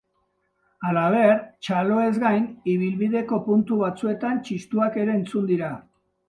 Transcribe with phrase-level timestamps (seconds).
[0.87, 1.33] Halaber,
[1.67, 5.71] txaloez gain, ibilbideko puntu batzuetan txistuak ere entzun dira.